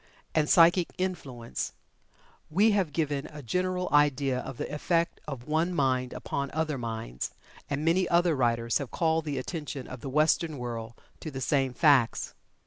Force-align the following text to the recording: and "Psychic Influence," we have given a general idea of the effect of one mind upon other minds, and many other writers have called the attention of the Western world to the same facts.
and 0.33 0.49
"Psychic 0.49 0.89
Influence," 0.97 1.73
we 2.49 2.71
have 2.71 2.91
given 2.91 3.27
a 3.27 3.43
general 3.43 3.87
idea 3.91 4.39
of 4.39 4.57
the 4.57 4.67
effect 4.73 5.21
of 5.27 5.47
one 5.47 5.75
mind 5.75 6.11
upon 6.11 6.49
other 6.55 6.79
minds, 6.79 7.35
and 7.69 7.85
many 7.85 8.09
other 8.09 8.35
writers 8.35 8.79
have 8.79 8.89
called 8.89 9.25
the 9.25 9.37
attention 9.37 9.85
of 9.87 9.99
the 10.01 10.09
Western 10.09 10.57
world 10.57 10.95
to 11.19 11.29
the 11.29 11.39
same 11.39 11.71
facts. 11.75 12.33